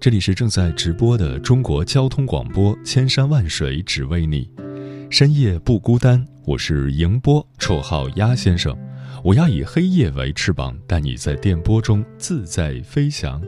[0.00, 4.48] 这里是正在直播的中国交通广播，千山万水只为你，
[5.10, 6.24] 深夜不孤单。
[6.44, 8.76] 我是迎波，绰号鸭先生。
[9.24, 13.42] 我要以黑夜为翅膀，带你在电波中自在飞翔。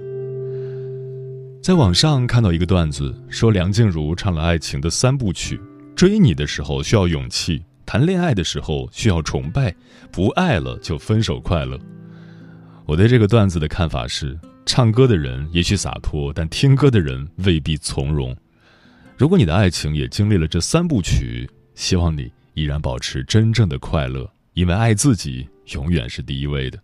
[1.62, 5.60] 在网上看到一个段子，说梁静茹唱了爱情的三部曲：
[5.94, 9.72] 追你的时候需要勇气，谈恋爱的时候需要崇拜，
[10.10, 11.78] 不爱了就分手快乐。
[12.86, 18.36] 我对这个段子的看法是：唱歌的人也许洒脱，但听歌的人未必从容。
[19.16, 26.78] 如果你的爱情也经历了这三部曲，希望你依然保持真正的快乐，因为爱自己永远是第一位的。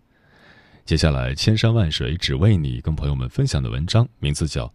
[0.84, 4.66] 接下来，千山万水只为你，跟朋友们分享的文章名字叫《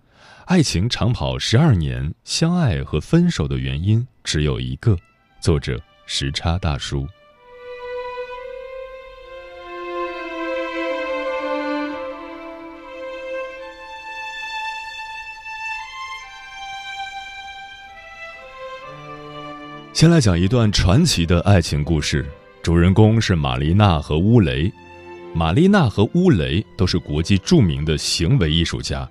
[0.46, 4.94] 爱情长跑十二年，相爱和分手的原因只有一个》，
[5.40, 7.08] 作者时差大叔。
[20.02, 22.26] 先来讲一段传奇的爱情故事，
[22.64, 24.74] 主人公是玛丽娜和乌雷。
[25.32, 29.08] 玛丽娜和乌雷都是国际著名的行为艺术家，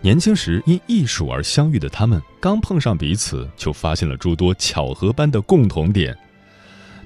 [0.00, 6.16] 年轻时因艺术而相遇的他们，刚碰上彼此就发现了诸多巧合般的共同点。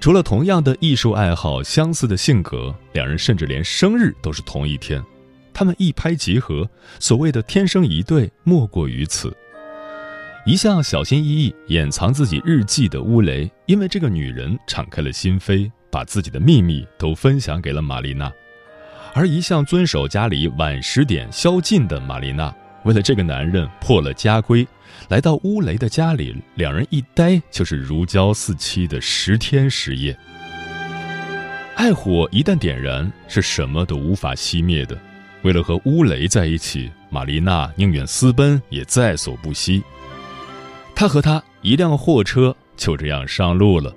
[0.03, 5.03] 除了同样的艺术爱好、相似的性格，两人甚至连生日都是同一天。
[5.55, 6.69] 他们一拍即合，
[7.01, 9.35] 所谓的天生一对，莫过于此。
[10.47, 18.31] 一向小心翼翼掩藏自己日记的乌雷，因为这个女人敞开了心扉，把自己的秘密都分享给了玛丽娜。
[19.15, 24.69] 而一向遵守家里晚十点宵禁的玛丽娜，为了这个男人破了家规，
[25.09, 30.15] 来到乌雷的家里，两人一待就是如胶似漆的十天十夜。
[31.75, 34.99] 爱火一旦点燃，是什么都无法熄灭的。
[35.41, 39.83] 为了和乌雷在一起，玛丽娜宁愿私奔也在所不惜。
[40.97, 43.93] 他和他一辆货车就这样上路了。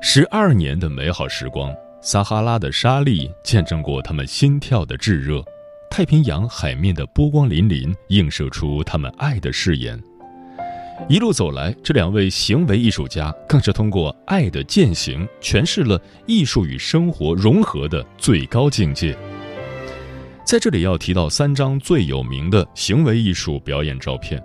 [0.00, 5.44] 十二年的美好时光，撒哈拉的沙砾见证过他们心跳的炙热，
[5.90, 10.02] 太平洋海面的波光粼粼映射出他们爱的誓言。
[11.08, 19.16] 一路走来，这两位行为艺术家更是通过爱的践行，诠释了艺术与生活融合的最高境界。
[20.44, 24.42] 在这里要提到三张最有名的行为艺术表演照片。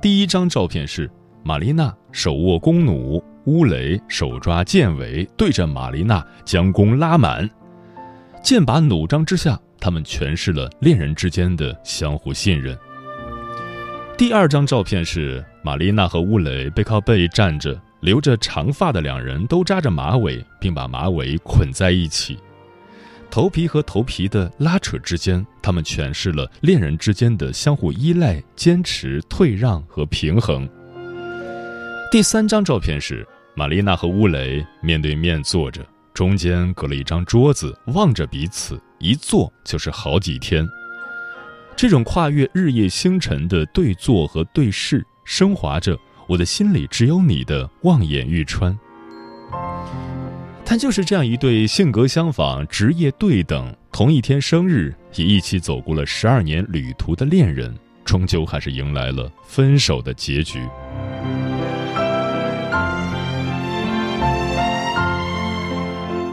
[0.00, 1.10] 第一张照片是
[1.44, 7.48] 玛丽娜手握弓弩，乌雷手抓剑尾，对着玛丽娜将弓拉满。
[8.42, 12.74] 剑拔弩张之下，他们诠释了恋人之间的相互信任。
[14.16, 22.38] 第二张照片是玛丽娜和乌雷背靠背站着，留着长发的两人都扎着马尾，并把马尾捆在一起。
[23.30, 30.68] 头皮和头皮的拉扯之间，他们诠释了恋人之间的相互依赖、坚持、退让和平衡。
[32.10, 33.24] 第三张照片是
[33.54, 40.68] 玛丽娜和乌雷面对面坐着，中间隔了一张桌子，望着彼此，一坐就是好几天。
[41.76, 45.96] 这种跨越日夜星辰的对坐和对视，升华着
[46.26, 48.76] 我的心里只有你的望眼欲穿。
[50.70, 60.60] 但就是这样一对性格相仿、职业对等、同一天生日也一起走过了十二年旅途的恋人，终究还是迎来了分手的结局。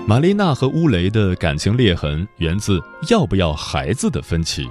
[0.06, 4.70] 玛丽娜和乌雷的感情裂痕源自要不要孩子的分歧。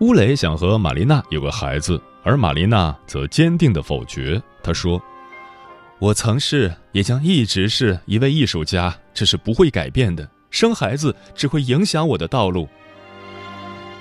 [0.00, 4.38] 乌雷想和玛丽娜有个孩子，而玛丽娜则坚定的否决。
[4.62, 5.02] 她说
[5.98, 10.28] ：“我曾是，也将一直是一位艺术家，这是不会改变的。
[10.50, 12.68] 生孩子只会影响我的道路。”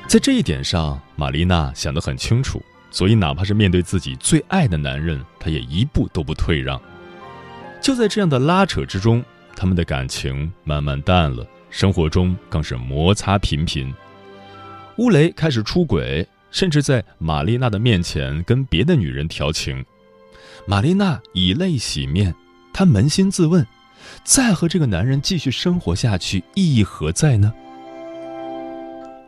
[0.08, 2.62] 在这一点上，玛丽娜想得很清楚，
[2.92, 6.80] 所以哪怕是面对自己最爱的男人，她也一步都不退让。
[7.82, 9.24] 就在这样的拉扯之中，
[9.56, 13.92] 他们的感情慢慢淡了，生活中更是摩擦频频。
[14.98, 19.84] 乌雷开始出轨，甚至在玛丽娜的面前跟别的女人调情。
[20.66, 22.34] 玛丽娜以泪洗面，
[22.74, 23.66] 她扪心自问：
[24.24, 27.54] 再和这个男人继续生活下去，意义何在呢？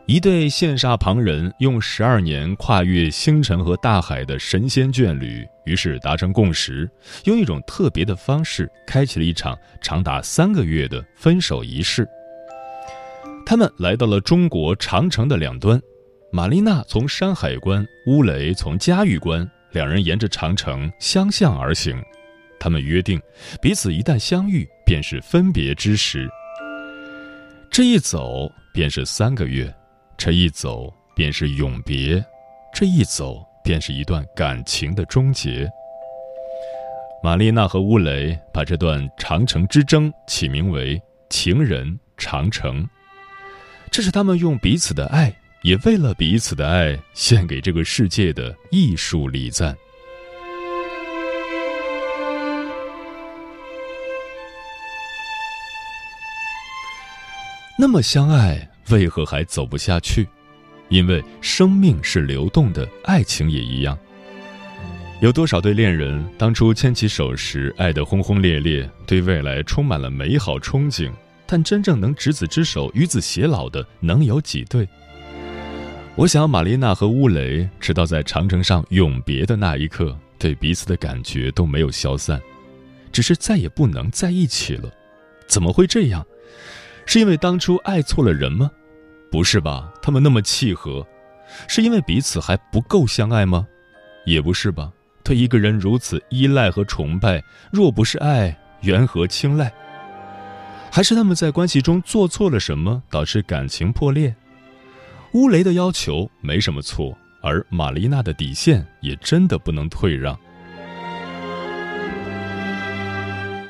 [0.06, 6.90] 一对羡煞旁人用十二年跨越星辰和大海的神仙眷侣，于是达成共识，
[7.24, 12.08] 用一种特别的方式开启了一场长达三个月的分手仪式。
[13.44, 15.78] 他们来到了中国长城的两端，
[16.32, 22.02] 玛丽娜从山海关，乌雷从嘉峪关，两人沿着长城相向而行。
[22.60, 23.20] 他们约定，
[23.62, 26.28] 彼此一旦相遇，便是分别之时。
[27.70, 29.72] 这一走便是三个月。
[30.16, 32.20] 这一走便是永别，
[32.74, 35.70] 这一走便是一段感情的终结。
[37.22, 41.00] 玛丽娜和乌雷把这段长城之争起名为
[41.30, 42.84] “情人长城”，
[43.92, 45.32] 这是他们用彼此的爱，
[45.68, 49.76] 也为了彼此的爱，献给这个世界的艺术礼赞。
[57.78, 58.66] 那么相爱。
[58.88, 60.26] 为何还走不下去？
[60.88, 63.98] 因为生命是流动的，爱情也一样。
[65.20, 71.12] 有多少对恋人当初牵起手时爱得轰轰烈烈，对未来充满了美好憧憬，
[71.46, 74.88] 但真正能执子之手与子偕老的能有几对？
[76.18, 82.42] 我想，玛丽娜和乌雷直到在长城上永别的那一刻，对彼此的感觉都没有消散，
[83.12, 84.90] 只是再也不能在一起了。
[85.46, 86.26] 怎么会这样？
[87.06, 88.68] 是因为当初爱错了人吗？
[89.30, 91.06] 不是吧，他们那么契合，
[91.68, 93.64] 是因为彼此还不够相爱吗？
[94.26, 94.90] 也不是吧，
[95.22, 99.72] 对一个人如此依赖和崇拜，若不是爱，缘何青睐？
[100.90, 104.34] 还是他们在关系中做错了什么，导致感情破裂？
[105.32, 110.38] 乌雷的要求没什么错，而玛丽娜的底线也真的不能退让。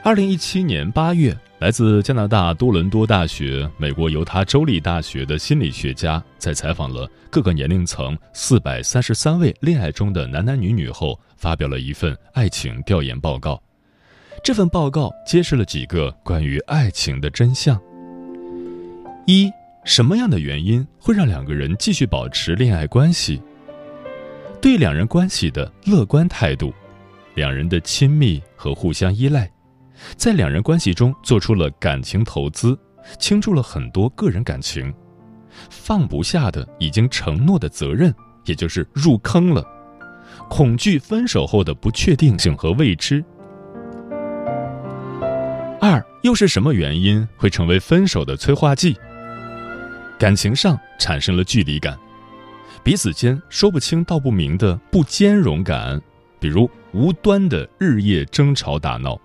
[0.02, 1.36] 二零一七年八月。
[1.58, 13.60] 来自加拿大多伦多大学、美国犹他州立大学的心理学家，在采访了各个年龄层四百三十三位恋爱中的男男女女后，发表了一份爱情调研报告。
[14.44, 17.76] 这份报告揭示了几个关于爱情的真相：
[19.26, 19.50] 一、
[19.88, 23.42] 什么样的原因会让两个人继续保持恋爱关系？
[24.60, 26.74] 对两人关系的乐观态度，
[27.34, 29.50] 两人的亲密和互相依赖。
[30.14, 32.78] 在两人关系中做出了感情投资，
[33.18, 34.92] 倾注了很多个人感情，
[35.70, 38.14] 放不下的已经承诺的责任，
[38.44, 39.64] 也就是入坑了，
[40.50, 43.24] 恐惧分手后的不确定性和未知。
[45.80, 48.94] 二又是什么原因会成为分手的催化剂？
[50.18, 51.96] 感情上产生了距离感，
[52.82, 56.00] 彼此间说不清道不明的不兼容感，
[56.40, 59.16] 比如无端的日夜争吵打闹。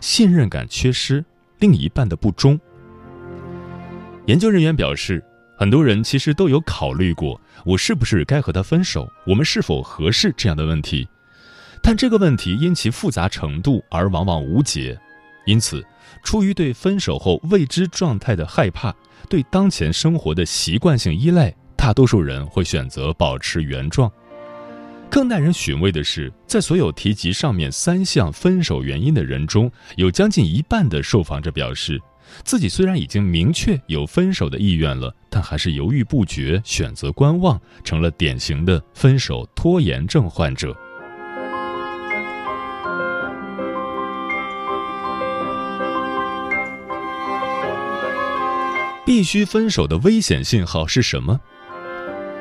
[0.00, 1.24] 信任感缺失，
[1.58, 2.58] 另一半的不忠。
[4.26, 5.20] 研究人员表示，
[5.58, 11.08] 很多人其实都有考虑过，我是不是该和他分手，我们是否合适这样的问题，
[11.82, 14.96] 但这个问题因其复杂程度而往往无解。
[15.46, 15.84] 因此，
[16.22, 18.94] 出于对分手后未知状态的害怕，
[19.28, 24.10] 对当前生活的习惯性依赖，大多数人会选择保持原状。
[25.10, 32.00] 更耐人寻味的是，在所有提及上面三项分手原因的人中，有将近一半的受访者表示，
[32.44, 40.76] 自己虽然已经明确有分手的意愿了，但还是犹豫不决，选择观望，成了典型的分手拖延症患者。
[49.04, 51.40] 必须分手的危险信号是什么？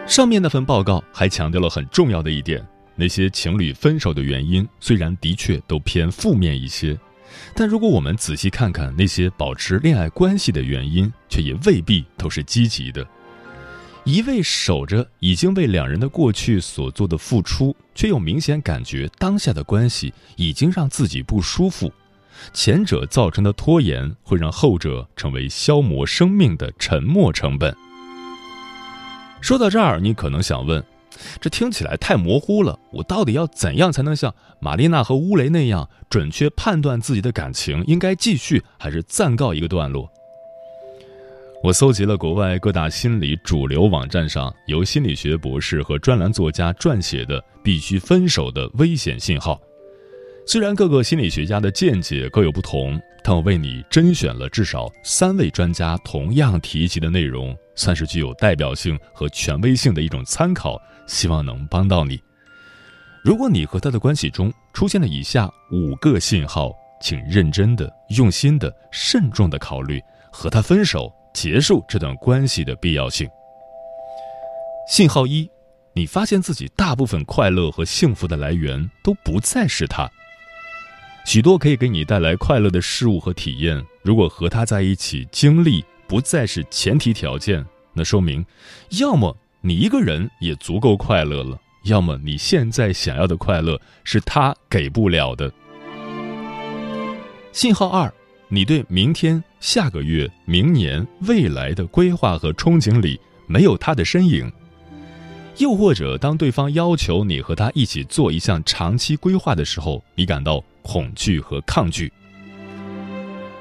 [0.05, 6.97] 上面那份报告还强调了很重要的一点：那些情侣分手的原因虽然的确都偏负面一些，
[7.55, 13.07] 但如果我们仔细看看那些保持恋爱关系的原因，却也未必都是积极的。
[14.03, 21.91] 一味守着已经为两人的过去所做的付出，却又明显感觉当下的关系已经让自己不舒服，
[22.53, 27.75] 前者造成的拖延会让后者成为消磨生命的沉没成本。
[29.41, 30.83] 说到这儿，你可能想问：
[31.39, 40.11] 这听起来太模糊了，我到底要怎样才能像玛丽娜和乌雷那样准确判断自己的感情应该继续还是暂告一个段落？
[41.61, 49.59] 我搜集了国外各大心理主流网站上由心理学博士和专栏作家撰写的必须分手的危险信号。
[50.51, 57.55] 虽然各个心理学家的见解各有不同，但我为你甄选了至少三位专家同样提及的内容。
[57.75, 60.75] 算是具有代表性和权威性的一种参考，
[61.05, 62.19] 希望能帮到你。
[63.23, 67.87] 如果你和他的关系中出现了以下五个信号，请认真的、
[68.17, 70.01] 用心的、慎重的考虑
[70.31, 73.29] 和他分手、结束这段关系的必要性。
[74.89, 75.47] 信号一，
[75.93, 80.09] 你发现自己大部分快乐和幸福的来源都不再是他。
[81.31, 88.43] 许多可以给你带来快乐的事物和体验，如果和他在一起经历不再是前提条件，那说明，
[88.99, 95.53] 要么你一个人也足够快乐了，要么你现在想要的快乐是他给不了的。
[97.51, 98.11] 信号二，
[98.47, 104.51] 你对明天、下个月、明年、未来的规划和憧憬里没有他的身影。
[105.59, 112.11] 又或者，当对方要求你和他一起做一项长期规划的时候，你感到恐惧和抗拒。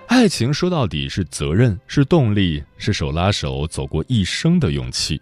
[0.06, 5.20] 爱情说到底是责任，是动力，是手拉手走过一生的勇气。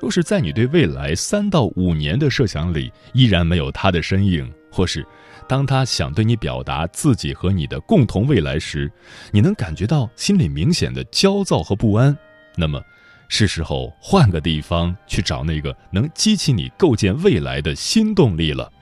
[0.00, 5.06] 若是在你对未来三到五年的设想里依然没有他的身影，或是
[5.46, 8.90] 当他想对你表达自己和你的共同未来时，
[9.30, 12.16] 你能感觉到心里明显的焦躁和不安，
[12.56, 12.82] 那么。
[13.28, 18.72] 是时候换个地方去找那个能激起你构建未来的新动力了。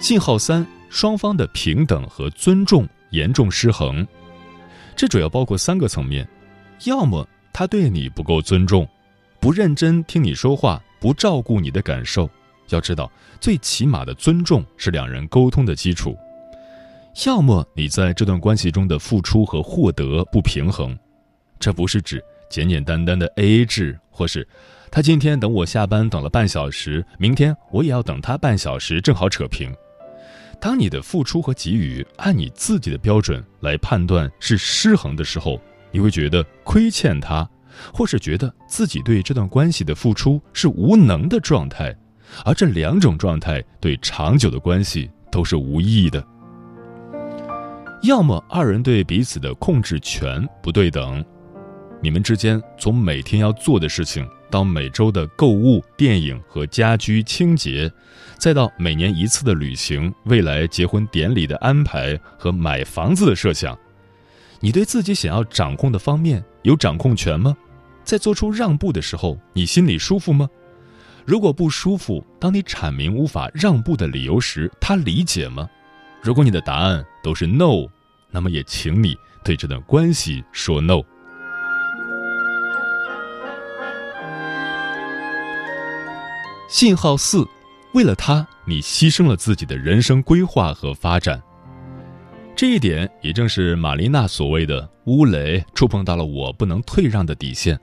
[0.00, 4.06] 信号三：双方的平等和尊重严重失衡。
[4.94, 6.26] 这主要包括三个层面：
[6.84, 8.88] 要么他对你不够尊重，
[9.40, 12.30] 不认真听你说话，不照顾你的感受。
[12.68, 16.16] 要知道，最起码的尊重是两人沟通的基础。
[17.26, 20.96] 要么你在这段关系中的付出和获得不平衡。
[21.58, 24.46] 这不是指简简单单的 A A 制，或是
[24.92, 29.74] 他今天等我下班等了半小时，明天我也要等他半小时，正好扯平。
[30.60, 35.60] 当你的付出和给予按你自己的标准来判断是失衡的时候，
[35.92, 37.48] 你会觉得亏欠他，
[37.92, 41.96] 或是觉得自己对这段关系的付出是无能的状态，
[42.44, 46.22] 而这两种状态对长久的关系都是无益的。
[48.02, 51.24] 要么二人对彼此的控制权不对等。
[52.00, 57.90] 你们之间从每天要做的事情，到每周的购物、电影和家居清洁，
[58.38, 63.76] 再到每年一次的旅行、未来结婚典礼的安排和买房子的设想，
[64.60, 67.56] 你对自己想要掌控的方面有掌控权吗？
[68.04, 70.48] 在做出让步的时候，你心里舒服吗？
[71.26, 75.68] 如果不舒服，当你阐明无法让步的理由时，他理解吗？
[76.22, 77.86] 如果你的答案都是 no，
[78.30, 81.02] 那么也请你对这段关系说 no。
[86.68, 87.48] 信号四，
[87.94, 91.42] 为了他，你牺牲了自己的人生规划和发展。
[92.54, 97.78] 这一点也正是玛丽娜所谓的“乌雷”触碰到了我不能退让的底线。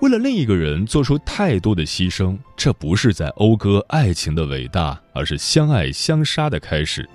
[0.00, 7.08] 为了另一个人做出太多的牺牲，这不是在讴歌爱情的伟大，而是相爱相杀的开始。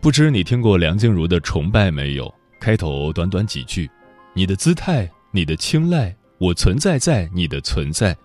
[0.00, 2.32] 不知你听过梁静茹的《崇拜》没有？
[2.60, 3.90] 开头短短几句
[4.34, 8.16] ：“你的姿态，你的青睐，我存在在你的存在。”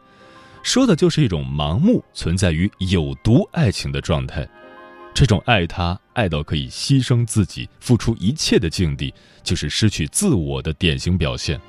[0.66, 4.50] 说的就是一种盲目存在于有毒爱情的状态，
[5.14, 11.62] 这种爱他爱到可以牺牲自己、付出一切的境地，就是失去自我的典型表现。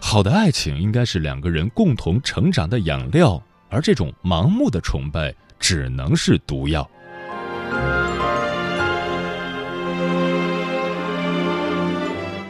[0.00, 6.90] 好的爱情应该是两个人共同成长的养料，而这种盲目的崇拜只能是毒药。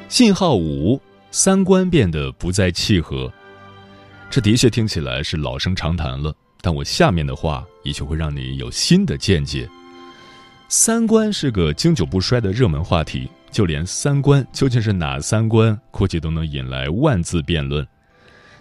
[0.09, 0.99] 信号五，
[1.31, 3.31] 三观变得不再契合。
[4.31, 9.69] 这的确听起来是老生常谈了，但我下面的话也许会让你有新的见解。
[10.69, 17.85] 三观是个经久不衰的热门话题，就连三观究竟是哪三观，估计都能引来万字辩论。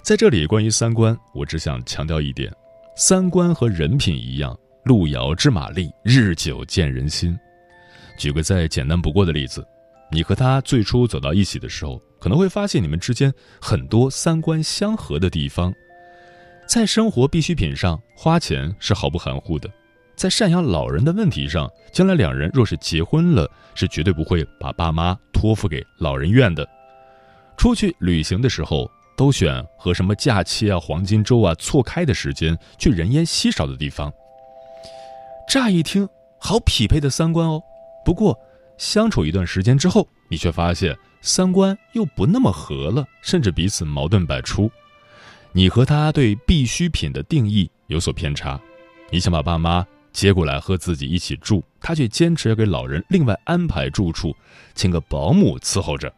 [0.01, 2.51] 在这里，关于三观，我只想强调一点：
[2.95, 7.37] 三观和人品一样，路遥知马力，日久见人心。
[8.17, 9.63] 举个再简单不过的例子，
[10.11, 12.01] 你和他最初走到一起的时候。
[12.19, 15.73] 可能会发现你们之间很多三观相合的地方，
[16.67, 19.69] 在生活必需品上花钱是毫不含糊的，
[20.15, 26.67] 在赡养老人的问题上，将来两人若是结婚了，是绝对不会把爸妈托付给老人院的。
[27.57, 34.13] 出去旅行的时候，都选和什么假期啊、黄金周啊错开的时间，去人烟稀少的地方。
[35.47, 36.07] 乍一听，
[36.37, 37.61] 好匹配的三观哦。
[38.05, 38.39] 不过，
[38.79, 40.97] 相处一段时间之后，你却发现。
[41.21, 44.71] 三观又不那么合了，甚至彼此矛盾百出。
[45.51, 48.57] 你和他对必需品的定义有所偏差，
[49.09, 54.33] 你想把爸妈接过来和自己一起住，他却坚持要给老人另外安排住处，
[54.73, 56.13] 请个保姆伺候着。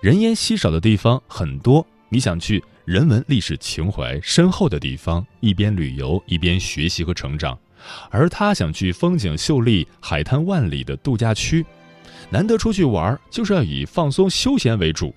[0.00, 7.58] 人烟稀少的地方很多，你想去人文历史情怀深厚的地方，一边旅游一边学习和成长，
[8.08, 11.66] 而他想去风景秀丽、海滩万里的度假区。
[12.30, 15.12] 难得出去玩，就是要以放松休闲为主。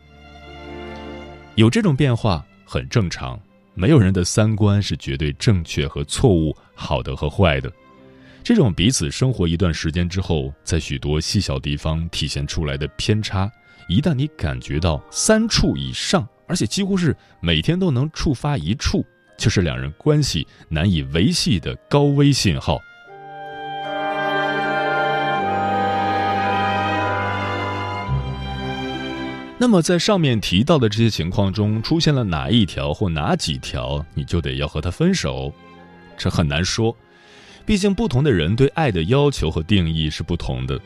[1.54, 3.40] 有这种变化很正常，
[3.76, 7.72] 没有人的三观是绝对正确和错误、好的和坏的。
[8.44, 13.48] 这种彼此生活一段时间之后，在许多细小地方体现出来的偏差，
[13.88, 19.06] 一旦你感觉到三处以上，而且几乎是每天都能触发一处，
[19.38, 22.80] 就是两人关系难以维系的高危信号。
[29.60, 35.52] 那么，在上面提到的这些情况中，出现了哪一条或哪几条，你就得要和他分手。
[36.16, 36.96] 这很难说，
[37.66, 40.80] 毕竟不同的人对爱的要求和定义是不同的。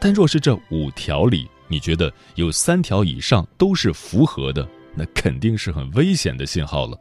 [0.00, 6.98] 但若是这五条里，你觉得有三条以上都是符合的，那肯定是很危险的信号了。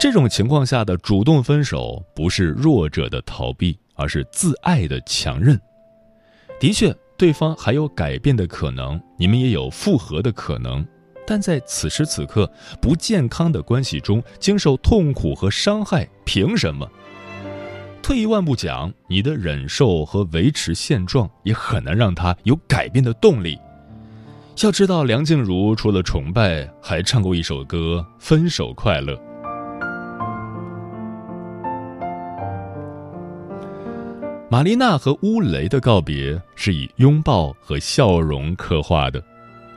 [0.00, 5.60] 这种情况下的主动分手，不是弱者的逃避，而是自爱的强韧。
[6.60, 6.94] 的确。
[7.16, 10.84] 对方还有改变的可能，你们也有复合的可能，
[11.24, 12.50] 但在此时此刻
[12.82, 16.90] 不健康的关系中经受痛苦和伤害，凭什么？
[18.02, 23.56] 退一万步讲，你的忍受和维持现状也很难让他有改变的动力。
[24.62, 29.12] 要知道，梁静茹除了崇拜，还唱过一首歌《分手快乐》。
[34.48, 39.22] 玛丽娜和乌雷的告别是以拥抱和笑容刻画的，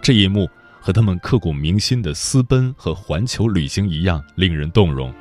[0.02, 0.48] 这一幕
[0.80, 5.14] 和他们刻骨铭心的私奔和环球旅行一样令人动容。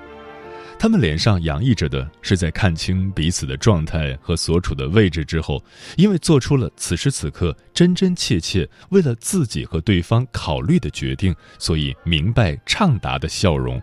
[0.79, 5.63] 他们脸上洋溢着的是在看清彼此的状态和所处的位置之后，
[5.97, 13.81] 因为做出了此时此刻真真切切为了自己和对方考虑的决定，所以明白畅达的笑容。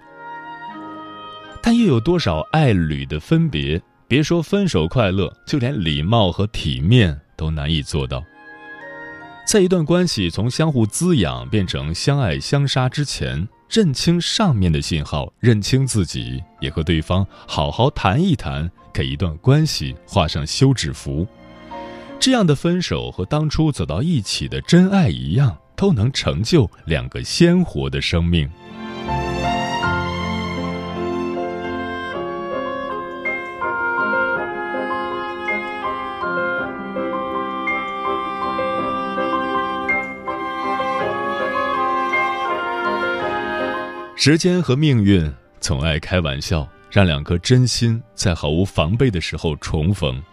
[1.62, 3.82] 但又有多少爱侣的分别？
[4.08, 8.24] 别说分手快乐，就连礼貌和体面都难以做到。
[9.48, 21.28] 在一段关系从相互滋养变成相爱相杀之前，认清上面的信号，认清自己，也和对方好好谈一谈，给一段关系画上休止符。
[22.20, 28.48] 这样的分手和当初走到一起的真爱一样，都能成就两个鲜活的生命。
[44.26, 50.24] 时间和命运总爱开玩笑，让两颗真心在毫无防备的时候重逢。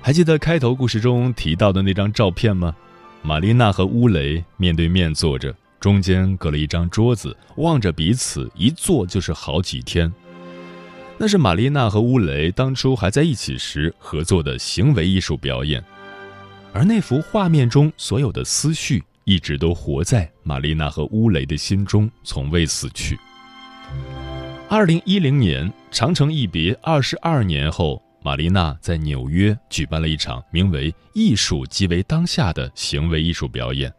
[0.00, 2.74] 还记得开头故事中提到的那张照片吗？
[3.20, 10.10] 玛丽娜和乌雷面对面坐着，中间隔了一张桌子，望着彼此，一坐就是好几天。
[11.18, 15.84] 那是玛丽娜和乌雷当初还在一起时合作的行为艺术表演，
[16.72, 19.04] 而那幅画面中所有的思绪。
[19.26, 23.18] 一直都活在玛丽娜和乌雷的心中，从未死去。
[24.68, 33.92] 二零一零年，长城一别二十二年后，玛丽娜在纽约举办了一场名为“艺术即为当下”的行为艺术表演。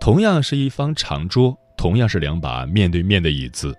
[0.00, 3.76] 同样是一方长桌，同样是两把面对面的椅子，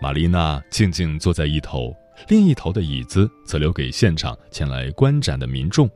[0.00, 1.94] 玛丽娜静静坐在一头，
[2.28, 5.86] 另一头的椅子则留给现场前来观展的民众。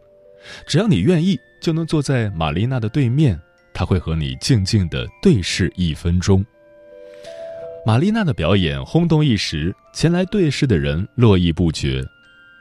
[0.66, 3.40] 只要你愿意，就能坐在玛丽娜的对面。
[3.74, 6.44] 他会和你静静的对视一分钟。
[7.84, 12.00] 玛丽娜的表演轰动一时，前来对视的人络绎不绝。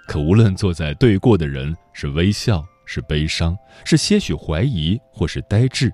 [0.08, 5.94] 可无论坐在对过的人是微笑，是悲伤，是些许怀疑，或是呆滞，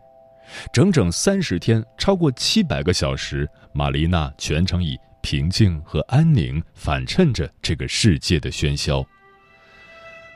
[0.71, 9.05] 整整三十天，超过七百个小时，玛丽娜全程以平静和安宁反衬着这个世界的喧嚣。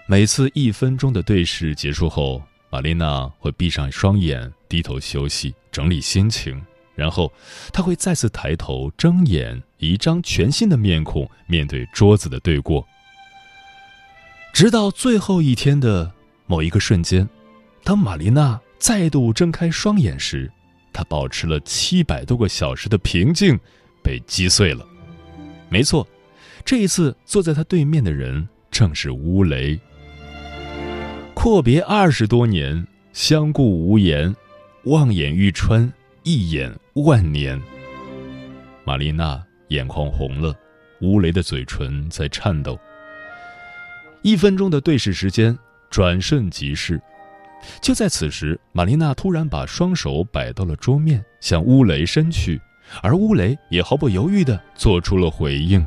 [0.05, 2.41] 每次一分钟的对视结束后。
[2.71, 6.59] 玛丽娜会闭上双眼，低头休息，整理心情，
[6.95, 7.29] 然后
[7.73, 12.87] 她会再次抬头睁眼，一张全新的面孔面对桌子的对过。
[14.53, 16.09] 直到最后一天的
[16.45, 17.27] 某一个瞬间，
[17.83, 20.49] 当玛丽娜再度睁开双眼时，
[20.93, 23.59] 她保持了七百多个小时的平静
[24.01, 24.87] 被击碎了。
[25.67, 26.07] 没错，
[26.63, 29.77] 这一次坐在她对面的人正是乌雷。
[31.43, 34.31] 阔别二十多年，相顾无言，
[34.83, 37.59] 望眼欲穿，一眼万年。
[38.83, 40.53] 玛丽娜眼眶红了，
[41.01, 42.79] 乌雷的嘴唇在颤抖。
[44.21, 45.57] 一分钟的对视时间
[45.89, 47.01] 转瞬即逝，
[47.81, 52.61] 就在此时，玛丽娜突然把双手摆到了桌面，向乌雷伸去，
[53.01, 55.83] 而乌雷也毫不犹豫地做出了回应。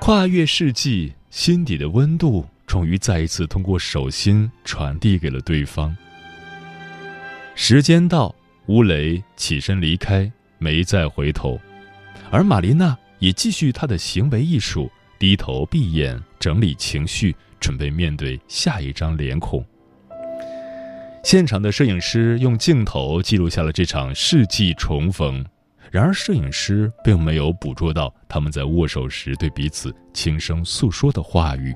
[0.00, 2.46] 跨越世纪，心底的温度。
[2.66, 5.96] 终于再一次通过手心传递给了对方。
[7.54, 8.34] 时间到，
[8.66, 11.58] 乌雷起身离开，没再回头，
[12.30, 19.64] 而玛丽娜也继续她的行为艺术，低头闭眼整理情绪，准备面对下一张脸孔。
[21.24, 25.44] 现场的摄影师用镜头记录下了这场世纪重逢，
[25.90, 31.74] 然而摄影师并没有捕捉到他们在握手时对彼此轻声诉说的话语。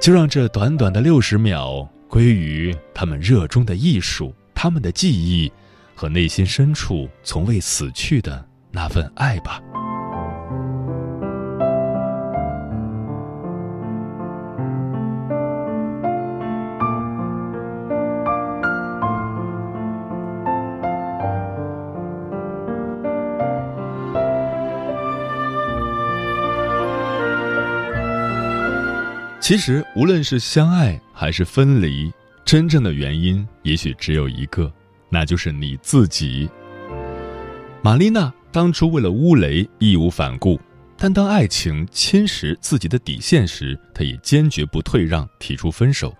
[0.00, 5.52] 就让这短短的六十秒归于他们热衷的艺术，他们的记忆
[5.94, 9.60] 和内心深处从未死去的那份爱吧。
[29.50, 32.08] 其实，无论是相爱还是分离，
[32.44, 34.72] 真正的原因也许只有一个，
[35.08, 36.48] 那就是你自己。
[37.82, 40.60] 玛丽娜当初为了乌雷义无反顾，
[40.96, 46.16] 但当爱情侵蚀自己的底线时，她也坚决不退让，提出分手。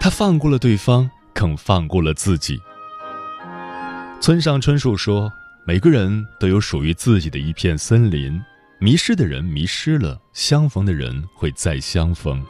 [0.00, 2.58] 她放过了对方，更放过了自己。
[4.20, 5.32] 村上春树说
[5.64, 8.42] ：“每个人都有属于自己的一片森林。”
[8.84, 12.44] 迷失的人迷失了，相逢的人会再相逢。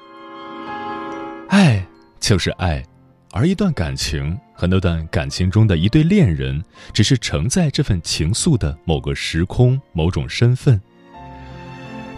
[1.49, 1.87] 爱
[2.19, 2.85] 就是爱，
[3.31, 6.61] 而一段感情和那段感情中的一对恋人，
[6.93, 10.81] 只是承载这份情愫的某个时空、某种身份。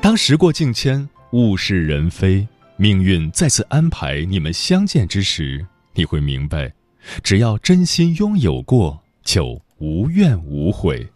[0.01, 2.49] 当时过境迁，物是人非，
[2.79, 6.73] 命运再次安排你们相见之时，你会明白，
[7.23, 11.07] 只要真心拥有过，就无怨无悔。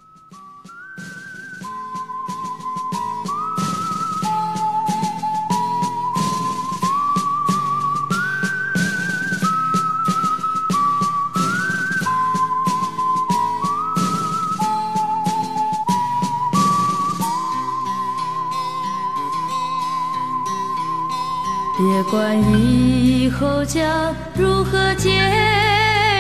[21.80, 25.18] 别管以后将如何结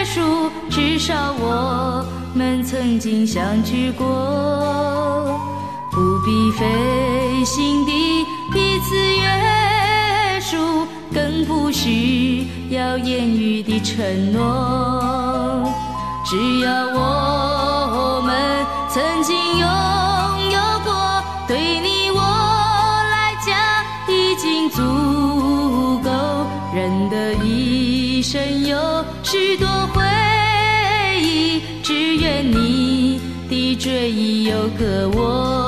[0.06, 2.02] 束，至少我
[2.34, 5.38] 们曾经相聚过。
[5.92, 15.70] 不必费心地彼此约束，更不需要言语的承诺。
[16.24, 20.09] 只要我们曾经拥有
[33.80, 35.66] 的追忆有个我。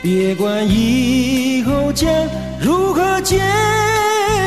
[0.00, 2.08] 别管以后将
[2.60, 3.40] 如何结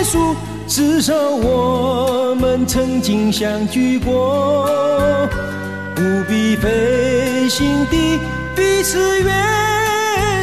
[0.03, 0.35] 束。
[0.67, 4.67] 至少我们曾经相聚过，
[5.95, 8.19] 不必费心地
[8.55, 9.29] 彼此约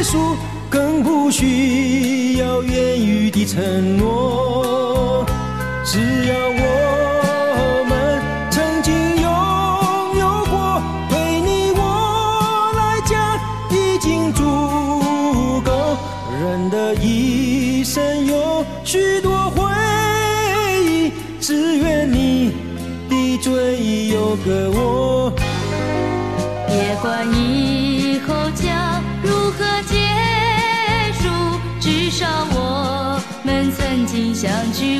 [0.03, 0.37] 束，
[0.69, 4.52] 更不需要言语的承诺。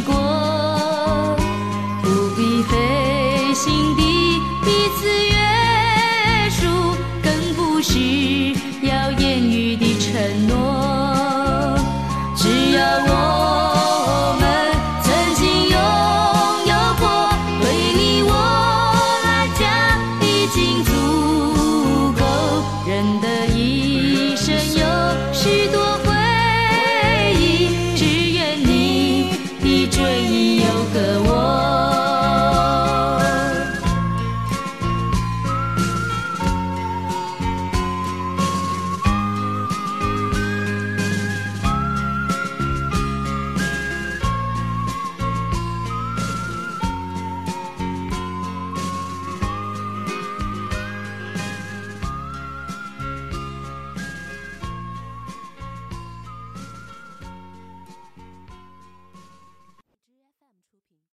[0.03, 0.42] 过。